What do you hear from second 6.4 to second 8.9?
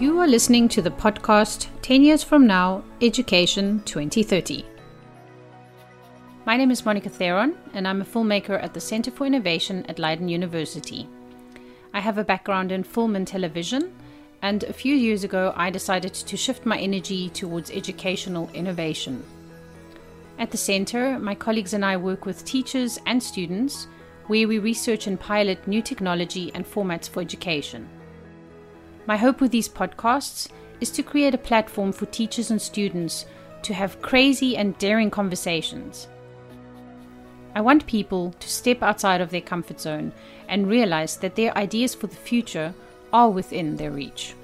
My name is Monica Theron, and I'm a filmmaker at the